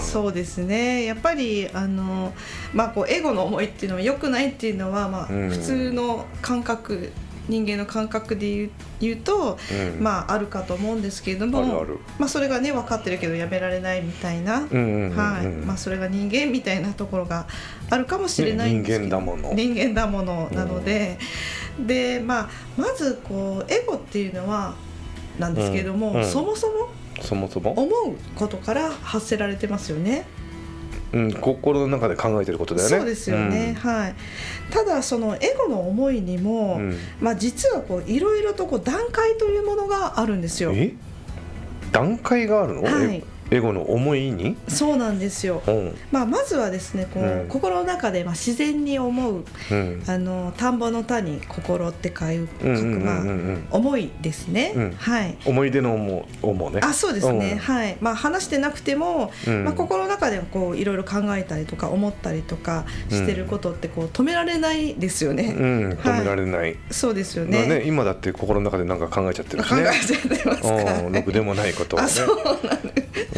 [0.01, 1.05] そうですね。
[1.05, 2.33] やっぱりあの、
[2.73, 5.49] まあ、こうエゴの思いっていうのは良くないっていうのは、まあ、うん。
[5.51, 7.13] 普通の感覚
[7.49, 10.03] 人間の感覚で言うと、うん。
[10.03, 11.99] まああるかと思うんですけれどもあるある。
[12.19, 14.67] まあ、それがね分かってるけどやめられないみたいな、
[15.77, 17.47] それが人間みたいなところが
[17.91, 19.55] あるかもしれないんですけど、ね人間だもの。
[19.55, 21.19] 人間だものなので、
[21.87, 24.75] で、まあ、まずこうエゴっていうのは
[25.39, 26.25] なんですけれども、うんうん。
[26.25, 26.89] そもそも
[27.21, 30.27] そもそも、思うことから発せられてますよね。
[31.13, 32.97] うん、心の中で考えてることだよね。
[32.99, 34.15] そうですよね、はい。
[34.71, 36.99] ただそのエゴの思いにも、うんうん。
[37.21, 40.73] まあ実はこういろいろとこう段階というものがあるんですよ。
[40.75, 40.95] え？
[41.93, 43.17] 段階があるの、はい。
[43.17, 43.23] え？
[43.51, 45.63] エゴの思いに、そうなんですよ。
[45.67, 45.97] うん。
[46.11, 47.49] まあまずはですね、こう、うん。
[47.49, 50.03] 心の中でまあ自然に思ううん。
[50.07, 54.73] あの田んぼの田に心って書くまあうん思いですね。
[54.75, 54.93] うん。
[54.93, 55.37] はい。
[55.45, 56.81] 思い出の思う思うね。
[56.83, 57.59] あそうですね、うん。
[57.59, 57.97] はい。
[58.01, 59.65] まあ、話してなくても、うん。
[59.65, 65.91] まあ、心の中でこういろいろ考えたりとか思ったりとかしてることってこう止められないですよね、うん。
[65.93, 71.13] 止められない、そうですよまあねね今だって心の中で何か考えちゃってるし考ねえちゃってますから、うん。
[71.13, 72.05] ろくでもないことをね。
[72.05, 73.38] あそうなんです。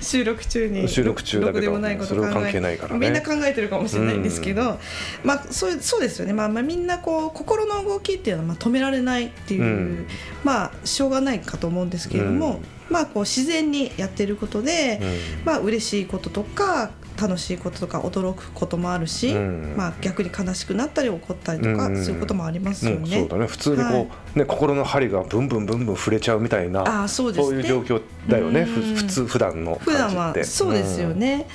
[0.00, 1.58] 収録中に収録中だけど。
[1.58, 2.98] ろくでもないこと考えそれは関係ないからね。
[2.98, 4.78] みんな考えてるかもしれないんですけど、
[5.24, 10.06] まあそうそうですよね、まあ、まあみんなこう心の動きっていうのはまあ止められないっていう、うん。
[10.44, 15.44] まあしょうがないかと思うんですけれども、うんまあこう自然にやってることで、うん。
[15.44, 19.74] まあ嬉しいこととか楽しいこととか驚くこともあるし、うん。
[19.76, 22.04] まあ逆に悲しくなったり怒ったりとか、うん。
[22.04, 23.04] そういうこともありますようん。
[23.04, 23.20] ね。
[23.20, 23.46] そうだね。
[23.46, 24.06] 普通にこう、はい。
[24.34, 27.58] ね心の針がブンブンブンブン触れちゃうみたいなあーそうですね。
[27.58, 28.64] いう状況だよね。
[28.64, 28.94] ふうん。
[28.94, 29.92] 普通普段の感じって。
[29.92, 31.46] 普段はそうですよ、ね。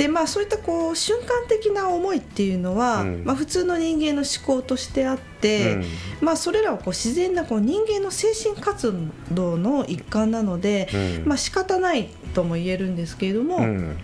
[0.00, 3.22] でまあそういったこう瞬間的な思いっていうのは、うん。
[3.22, 5.84] まあ、普通の人間の思考としてあって、うん。
[6.22, 8.94] まあ、それらはこう自然なこう人間の精神活
[9.30, 11.28] 動の一環なので、うん。
[11.28, 13.98] まあ仕方ないとも言えるんですけれども、うん。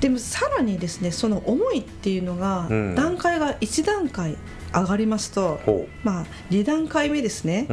[0.00, 2.94] でもさらにですねその思いっていうのがうん。
[2.94, 4.38] 段階が1段階
[4.72, 7.66] 上がりますと、ほまあ、2段階目ですね、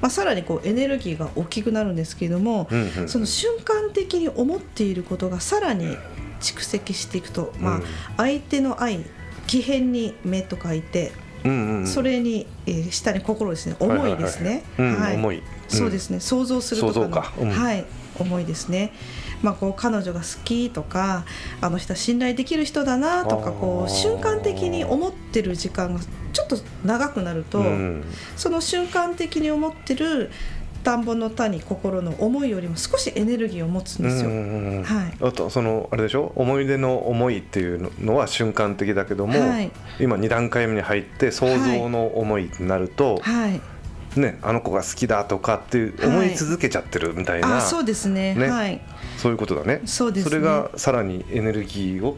[0.00, 2.68] まあ、さらにこうエネルギーが大きくなるんですけれども、
[3.06, 5.96] その瞬間的に思っていることがさらに
[6.42, 7.82] 蓄積していくと、まあうん、
[8.16, 9.04] 相手の愛
[9.46, 11.12] 奇変に目と書いて、
[11.44, 13.76] うんうんそれに、えー下に心ですね。
[13.80, 14.62] 思いですね。
[14.78, 16.20] 思いうんそうですね。
[16.20, 17.50] 想像するとかうん。
[17.50, 17.84] はい。
[18.18, 18.92] 思いですね。
[19.42, 21.24] まあ、こう彼女が好きとか
[21.60, 26.00] あの人は信頼できる人だなとかこう瞬間的に思ってる時間が
[26.32, 28.04] ちょっと長くなると、うん。
[28.36, 30.30] その瞬間的に思ってる
[30.84, 34.30] 田んぼの田に心の思いよりも少しエネルギーを持つんですよ。
[34.30, 35.14] はい。
[35.20, 36.32] あとそのあれでしょ？
[36.36, 39.70] 思い出の思いっていうのは瞬間的だけども、はい。
[40.00, 43.60] 今2段階目に入って想像の思いになると、はい、
[44.20, 48.34] ね、あの子が好きだとかっていうはい思い続けちゃってるみたいな、あそうですね。
[48.34, 48.48] ね。
[48.48, 48.80] はい
[49.22, 49.82] そういうことだね。
[49.84, 50.36] そうですね。
[50.38, 52.16] れがさらにエネルギーを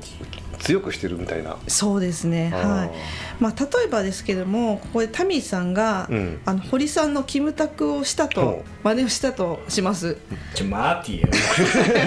[0.58, 1.58] 強くしてるみたいな。
[1.68, 2.48] そうですね。
[2.48, 2.90] はい。
[3.42, 6.40] まあ例えばですけどもここでタミーさんが、うん。
[6.46, 10.16] あの堀さんのキムタクをしたと真似をしたとします。
[10.54, 11.28] ちょ待ってよ。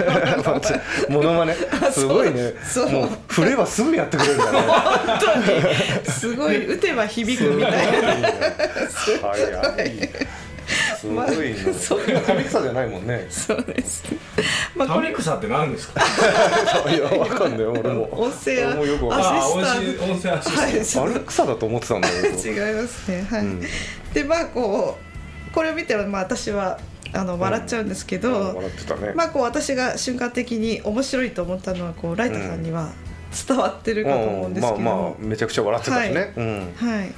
[1.10, 1.54] モノマネ。
[1.92, 2.54] すごいね。
[2.68, 2.90] そう。
[2.90, 4.58] もう振ればすぐやってくれるんだね。
[4.58, 6.12] 本当に。
[6.12, 8.32] すごい打てば響くみたいな。
[9.22, 10.10] 早い
[11.00, 12.00] すごいね そう。
[12.08, 13.26] 今神草じゃないもんね。
[13.30, 14.04] そうです。
[14.76, 16.02] まあこれタミ草って何ですか？
[16.90, 18.08] いやわかんない俺も。
[18.12, 19.48] 音声アシスタンあ
[20.10, 20.84] 音声アシスタントはい。
[20.84, 23.26] そうあれ草だと思ってたんだけど違いますね。
[23.30, 23.60] はい、うん。
[24.12, 24.98] でまあこ
[25.50, 26.78] うこれを見てまあ私は
[27.12, 29.12] あの笑っちゃうんですけど、笑ってたね。
[29.14, 32.90] まあこう私が瞬間的に面白いと思ったのはこうライタさんには
[33.48, 36.72] 伝わってるかと思うんですけどまあまあめちゃくちゃ笑ってたしね、うん。
[36.76, 37.12] はい。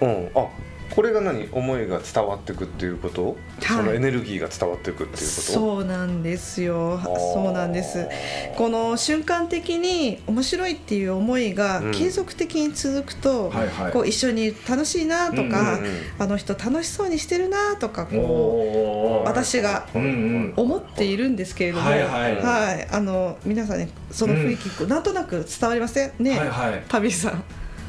[0.00, 0.30] うん。
[0.34, 0.46] あ
[0.90, 1.48] これが何？
[1.52, 3.36] 思いが伝わってくっていうこと、はい。
[3.64, 5.42] そのエネルギーが伝わってくっていうこと？
[5.52, 7.00] そうなんですよ。
[7.34, 8.08] そうなんです。
[8.56, 11.92] この瞬間的に面白いっていう思いがうん。
[11.92, 13.92] 継続的に続くと、はいはい。
[13.92, 15.92] こう一緒に楽しいなとか、うんうんうん。
[16.18, 20.54] あの人楽しそうにしてるなとかこう私がうんうん。
[20.56, 22.36] 思っているんですけれども、はいはい。
[22.36, 22.88] はい。
[22.90, 26.12] あの皆さんねその雰囲気、こうなんとなく伝わりません？
[26.18, 26.84] ね、はいはい。
[26.88, 27.44] 旅さん。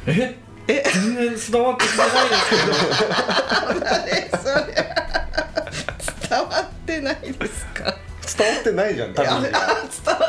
[0.06, 0.38] え？
[0.68, 0.82] え？
[0.92, 2.72] 全然伝わってきてないですけど。
[3.88, 4.74] あ れそれ
[6.28, 7.94] 伝わってないですか？
[8.38, 9.60] 伝わってないじゃん多分伝わ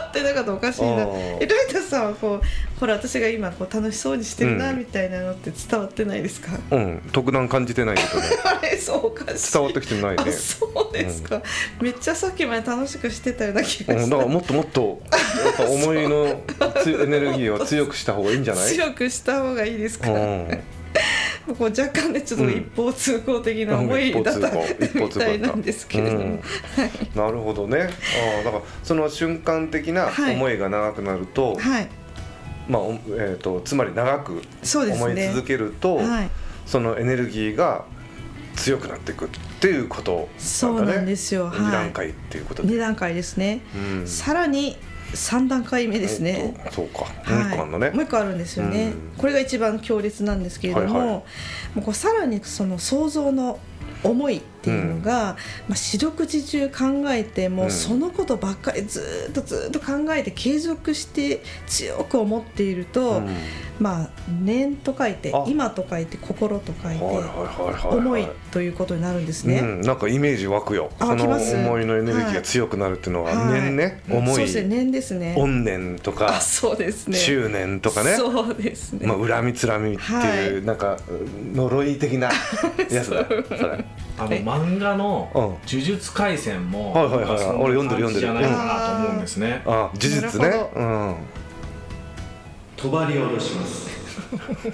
[0.10, 0.90] ってなかったらおかしいな。
[0.90, 4.80] えライタさんはこうほら私が今こう楽しそうにしてるなうん。
[4.80, 8.28] みたいなのって伝わってないですか、うん特段感じてないけどね。
[8.44, 9.54] あれそうおかしい。
[9.54, 10.24] 伝わってきてないね。
[10.28, 11.42] あそうですか、
[11.82, 15.02] めっちゃさっきまで楽しくしてたような気がうん、しただからもっともっと
[15.46, 16.42] やっぱ思いの
[16.84, 18.74] つ エネルギーを強くした方がいいんじゃない？
[18.74, 20.60] 強くした方がいいですか、うん
[21.48, 22.52] こう若干ねちょっとうん。
[22.52, 24.52] 一方通行的な思いだった、
[25.00, 26.42] みたいなんですけれども、うん。
[27.16, 27.82] なるほどね。
[27.82, 30.36] ああだからその瞬間的なはい。
[30.36, 31.90] 思いが長くなると、はい。
[32.70, 36.30] まあおえー、とつまり長く思い続けると、はい。
[36.66, 37.86] そのエネルギーが
[38.56, 39.28] 強くなっていくっ
[39.60, 41.48] ていうことそうなんですよ。
[41.48, 41.58] はい。
[41.58, 44.08] 2段階っていうことで、2段階ですね、うん。
[44.08, 44.78] さらに
[45.14, 47.50] 3段階目ですね、えっとそうか、はい。
[47.50, 47.90] もう一個あんのね。
[47.92, 49.18] もう一個あるんですよね、うん。
[49.18, 51.16] これが一番強烈なんですけれども,、はいはい。
[51.16, 51.24] も
[51.78, 53.60] うこうさらにその想像の
[54.04, 55.36] 思いっていうのが、
[55.68, 63.30] まあ、四六時中考えてもうそのことばっかりずーっとずーっと考えて継続して強く思っていると、うん。
[63.80, 64.10] まあ
[64.42, 65.44] 念と書いてあ。
[65.48, 69.60] 今と書いて心と書いてはいはいはいはい思いということになるんですね。
[69.60, 70.92] うん、なんかイメージ湧くよ。
[71.00, 73.62] あその思いのエネルギーが強くなるっていうのは、はい。
[73.62, 74.02] 念ね。
[74.10, 74.18] うん。
[74.20, 74.68] 思いそうですね。
[74.70, 75.36] 念ですね。
[75.38, 77.18] 怨念とかあそうですね。
[77.18, 78.16] 執念とかね。
[78.16, 79.08] そうですね。
[79.08, 80.66] まあ、恨みつらみっていう、はい。
[80.66, 80.98] なんか
[81.54, 82.32] 呪い的な
[82.90, 83.26] やつだ。
[83.58, 83.86] それ。
[84.18, 89.62] あの漫画のうん「呪術廻戦」もはいはいはい俺読んでる読んでる感じじゃないかなと思うんですね。
[89.66, 90.48] あ呪術ね。
[90.76, 91.16] うん。
[92.78, 93.90] 帳下ろします。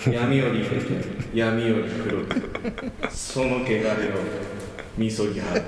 [0.10, 1.04] 闇より深く。
[1.34, 2.52] 闇より黒く。
[3.12, 3.90] その汚れを
[4.98, 5.64] みそぎ払う。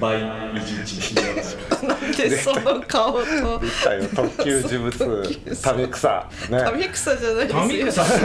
[0.00, 0.22] 倍
[0.56, 4.04] 一日になんでその顔と見たよ。
[4.14, 5.22] 特級呪物。
[5.62, 6.64] タメ草ね。
[6.76, 8.04] 民草じゃないですよ。
[8.04, 8.16] 草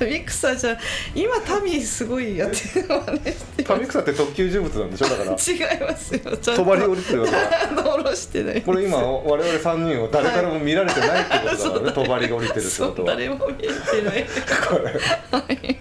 [0.00, 0.78] 民草じゃ
[1.14, 5.08] 今民すごいやってる真似してタメ草って特級呪物なんでしょ？
[5.08, 5.30] だから。
[5.32, 6.20] 違いますよ。
[6.36, 6.64] ちゃんと。
[6.64, 7.26] 帳降りてる
[8.04, 8.62] ろしてない。
[8.62, 11.92] これ今我々3人を誰からも見られてないってことだからね。
[11.94, 14.26] 帳張りが降りてるってことは誰も見えてない。
[14.68, 15.78] これ。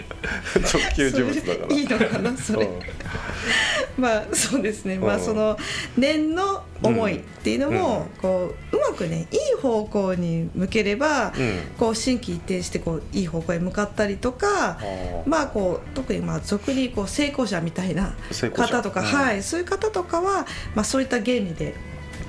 [0.62, 1.75] 特級呪物だから。
[1.75, 2.65] いいのかなそれ。
[2.65, 2.80] うん
[3.98, 5.58] まあそうですね、まあうんその
[5.98, 11.60] 念の思いっていうのもこううまくねいい方向に向ければうん。
[11.78, 14.78] こう心機一転してこういい方向へ向かったりとか
[15.26, 18.16] まあこう特にまあ俗にこう成功者みたいな
[18.54, 19.06] 方とか、うん。
[19.06, 21.76] はいそういう方とかはまあそういった原理で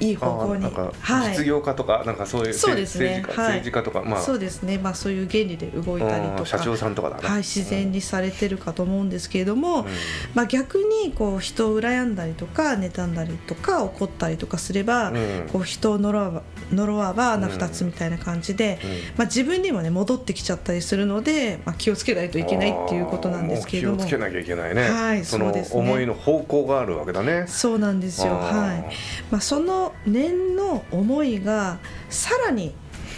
[0.00, 0.64] いい方向に。
[0.64, 1.36] あーなんかはい。
[1.36, 3.22] 実業家とかなんかそういうそうですね。
[3.22, 3.58] 政治家はい。
[3.58, 4.20] 政治家とかまあ。
[4.20, 4.78] そうですね。
[4.78, 6.40] まあそういう原理で動いたりとか。
[6.40, 7.28] うん社長さんとかだな。
[7.28, 9.86] はい、自然にされてるかと思うんですけれども、うん。
[10.34, 15.48] まあ、逆にこう人を羨んだりとか妬んだりとか怒ったりとかすれば、うん。
[15.52, 18.90] こう人を呪わば呪わば穴二つうんみたいな感じで、うん。
[19.16, 23.98] まあ、自分にもね戻ってきちゃったりするので、まあ、気をつけないといけないっていうことなんですけれども。
[23.98, 27.44] 気をつけなきゃいけないね、はいその思いの方向があるわけだね。
[27.46, 28.94] そうなんですよ、はい。
[29.30, 32.74] まあ、その念の思いがさらに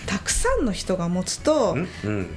[0.06, 1.88] たくさんの人が持つとうん？
[2.04, 2.30] うん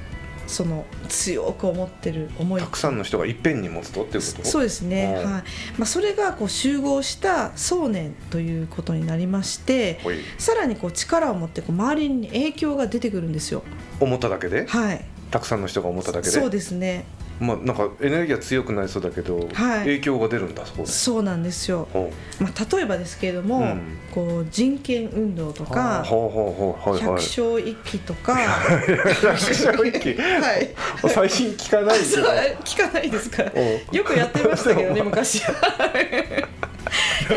[0.52, 2.62] その強く思ってる思い。
[2.62, 4.46] たくさんの人がいっぺんに持つとっていうこと？
[4.46, 5.32] そうですね、うん。
[5.32, 5.44] はい。
[5.78, 10.00] まあ、それがこう集合した想念ということになりまして
[10.38, 13.64] さらにこう力を持ってこう周りに影響が出てくるんですよ。
[14.00, 17.06] 思っただけではい、たくさんの人が思っただけでそうですね
[17.42, 19.80] まあなんかエネルギーが強くなりそうだけど、はい。
[19.80, 20.86] 影響が出るんだそうで。
[20.86, 23.98] すそうなんですよ、ほまあ、例えばですけれども、うん。
[24.12, 30.16] こう人権運動とうか百はい姓一揆とか百姓一揆。
[30.40, 30.76] はい。
[31.10, 32.30] 最近聞かないけそうど
[32.64, 35.50] 聞かないですかおよくやってましたけどね 昔 や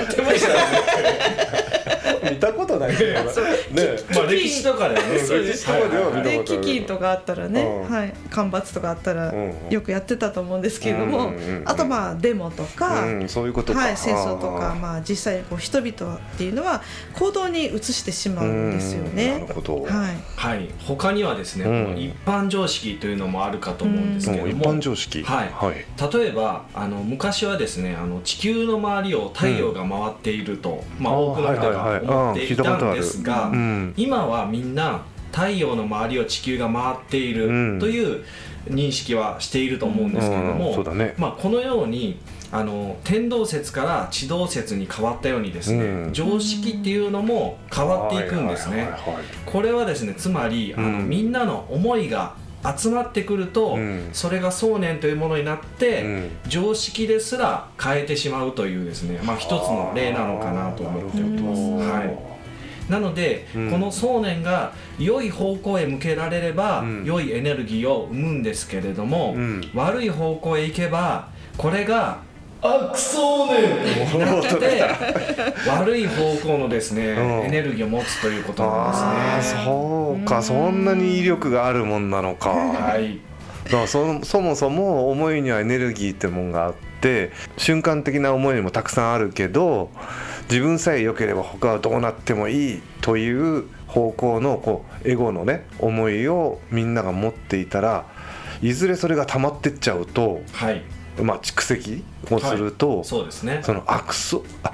[0.02, 1.83] ってましたね
[2.30, 3.12] 見たことないけど。
[3.12, 3.22] ね
[4.14, 6.62] まあ歴史とかではね歴史とかでは見たでことある。
[6.62, 7.94] 飢饉とかあったらね、うん。
[7.94, 9.32] はい、干ばつとかあったら
[9.70, 11.32] よくやってたと思うんですけれども、
[11.64, 16.82] あとまあデモとか、うん、そういうことか、はい、戦争とかまあ、実際こう人々っていうのは
[17.14, 19.14] 行動に移してしまうんですようん。
[19.14, 19.40] ね。
[19.40, 20.16] なるほど、はい。
[20.36, 20.68] はい。
[20.86, 21.64] 他にはですね、
[21.96, 25.22] 一般常識というのもあるかと思うんですけども、般常識。
[25.22, 25.50] はい。
[25.52, 25.84] はい。
[26.18, 33.94] 例えばあの昔はですねあの地球の周りを太陽が回っていると、まあ、多くの人が思っていたんですが、うん。
[33.96, 35.02] 今はみんな
[35.32, 37.80] 太陽の周りを地球が回っているうん。
[37.80, 38.24] という
[38.68, 40.98] 認識はしていると思うんですけれども、うん。
[40.98, 41.14] ね。
[41.18, 42.18] まあ、このように
[42.52, 46.12] あの天動説から地動説に変わったようにですね、うん。
[46.12, 48.88] 常識っていうのも変わっていくんですね。
[49.44, 51.08] これはですねつまりあの、うん。
[51.08, 52.34] みんなの思いが
[52.76, 54.08] 集まってくると、うん。
[54.12, 56.30] そそれが想念というものになって、うん。
[56.48, 61.60] 常識ですら変えてしまうというですね、まあ、一つの例なのかなと思っております。
[61.60, 62.90] はい。
[62.90, 63.70] なので、うん。
[63.70, 67.04] この想念が良い方向へ向けられれば、うん。
[67.04, 69.70] 良いエネルギーを生むんですけれども、うん。
[69.74, 72.22] 悪い方向へ行けばこれが
[72.66, 74.82] 悪想念になって
[75.68, 77.20] 悪い方向のですね、うん。
[77.44, 79.60] エネルギーを持つということなんあですね。
[79.60, 80.42] あそうか。
[80.42, 82.48] そんなに威力があるもんなのか。
[82.48, 83.20] はい。
[83.64, 89.90] だからそそもそも思いにはエネルギーってもんがあって瞬間的な思いもたくさんあるけど
[90.50, 98.06] 自分さえ良ければ他はどうなってもいいという方向のこうエゴのね思いをみんなが持っていたら
[98.60, 100.82] いずれそれが溜まってっちゃうとはい
[101.22, 103.60] まあ蓄積をすると、そうですね。
[103.62, 104.72] その悪そあ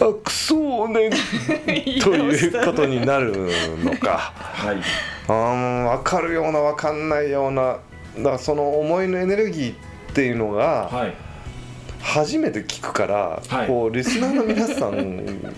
[0.00, 1.10] 悪想念
[2.00, 3.32] ということになる
[3.84, 4.32] のか。
[4.34, 4.76] はい。
[5.28, 7.78] あー分かるような分かんないような
[8.18, 9.74] だからその思いのエネルギーっ
[10.14, 11.14] ていうのがはい。
[12.02, 13.66] 初めて聞くから、はい。
[13.66, 15.50] こうリスナーの皆さんが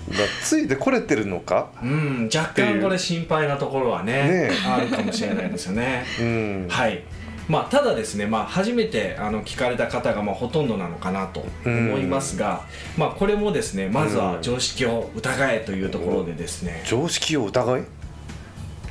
[0.42, 4.50] ついてこれてるのか、うん若干これ心配なところはねねえ。
[4.66, 6.04] あるかもしれないですよね。
[6.20, 6.66] うん。
[6.68, 7.04] はい
[7.48, 17.82] まあ、ただですね、まあ、初めてあの聞かれた方がまあほとんどなのかなと思いますが、まあ、これもですねまずは常識を疑えというところでですね、常識を疑い？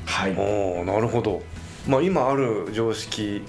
[0.05, 0.31] はい。
[0.31, 1.41] おーなるほど、
[1.87, 3.41] まあ、今ある常識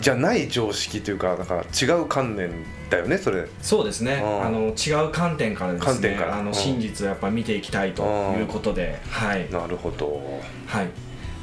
[0.00, 2.50] じゃない常識というかだから違う観念
[2.90, 3.46] だよねそれ。
[3.60, 4.20] そうですね。
[4.22, 4.44] うん。
[4.44, 6.38] あの違う観点からですね観点から。
[6.38, 6.54] あのうん。
[6.54, 8.02] 真実をやっぱ見ていきたいと
[8.38, 10.22] いうことで、はい、なるほど。
[10.66, 10.88] はい、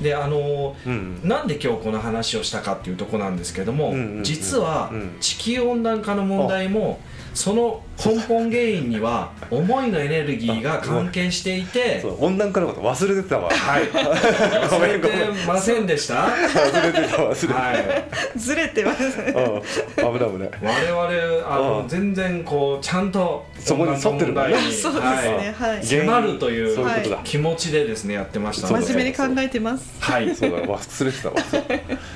[0.01, 5.17] であのうんなんで今日この話をしたかっていうところなんですけども、うんうんうん実はうん。
[5.19, 6.99] 地球温暖化の問題も
[7.33, 13.49] その根本原因には思いのエネルギーが関係していて そう温暖化のこと忘れてたわ。
[13.49, 13.83] はい。
[13.85, 15.09] 忘れて
[15.47, 16.15] ませんでした？
[16.25, 18.39] 忘れてた忘れてた、はい。
[18.39, 19.49] ずれてます危ない
[19.95, 20.49] 危ない。
[20.61, 21.87] 我々あのうん。
[21.87, 25.55] 全然こうちゃんとそこに沿ってる問題にそうですね。
[25.57, 25.73] はい。
[25.75, 25.85] はい。
[25.85, 26.77] 迫るという
[27.23, 28.85] 気持ちでですねやってましたので。
[28.85, 31.35] 真面目に考えてますはいそうだ忘れてたわ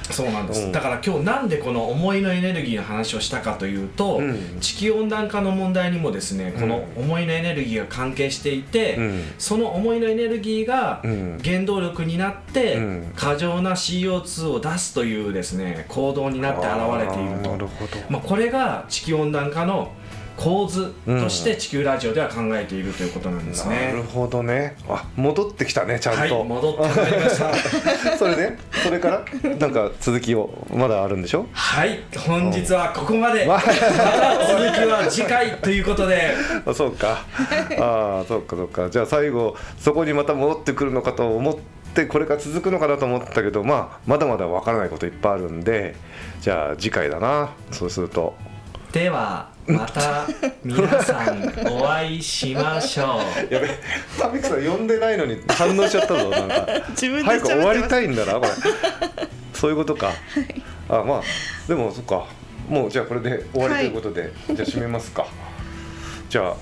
[0.10, 0.72] そうなんです、うん。
[0.72, 4.60] だから今日なんでこの思いのエネルギーの話をしたかというと、うん。
[4.60, 9.24] 地球温暖化の問題にもですねこの思いのエネルギーが関係していて、うん。
[9.38, 11.40] その思いのエネルギーがうん。
[11.44, 13.12] 原動力になって、うん。
[13.16, 17.52] 過剰な CO2 を出すというですね行動になって現れていると。
[17.52, 19.92] あーなるほど、まあ、これが地球温暖化の
[20.38, 24.76] 構図として地球ラジオでは考えているということなんですね、なるほどね。
[24.90, 27.56] あ戻ってきたねちゃんと、はい戻ってまいりました。
[28.18, 28.58] それで？
[28.84, 29.26] それから？
[29.58, 31.46] なんか続きをまだあるんでしょ？
[31.54, 33.46] はい本日はここまで。
[33.48, 36.34] わまた続きは次回ということで。
[36.66, 37.24] あそうか。
[37.80, 38.90] ああそうかそうか。
[38.90, 41.56] じゃあ最後そこにまた戻ってくるのかと思っ
[41.94, 45.96] てこれから続くのかなと思ったけどまあまだまだわからないこといっぱいあるんで
[46.42, 47.52] じゃあ次回だな。
[47.72, 48.36] そうすると。
[48.92, 50.28] ではまた
[50.64, 53.54] 皆さんお会いしましょう。
[53.54, 53.70] やべ
[54.20, 56.68] タミクさん呼んでないのに反応しちゃったぞなんか。
[56.90, 58.52] 自分で早く終わりいたいんだなこれ。
[59.54, 60.12] そういうことか、
[60.90, 61.22] あまあ
[61.68, 62.28] でもそっか。
[62.70, 65.26] もうじゃあこれで終わりということで、じゃあ締めますか。
[66.30, 66.56] じゃあ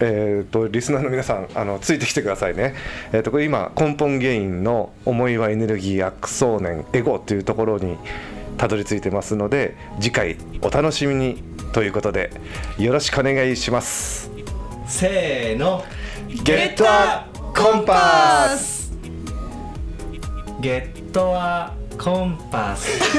[0.00, 2.74] えー、とリスナーの皆さんあのついてきてくださいね、
[3.12, 7.98] えー、とこれ今根本原因の思いはエネルギー悪想念エゴというところに
[8.56, 11.42] たどり着いてますので次回お楽しみに
[11.72, 12.30] ということで
[12.78, 14.30] よろしくお願いします。
[14.86, 15.84] せーの。
[16.44, 18.92] ゲットアコンパス。
[20.60, 22.98] ゲットはコンパス。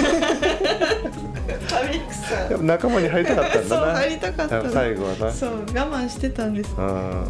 [1.67, 2.49] タミックさん。
[2.49, 4.71] でも仲間に入りたかったんそうだな入りたかったの。
[4.71, 5.31] 最後はな。
[5.31, 6.73] そう我慢してたんです。
[6.77, 7.25] うん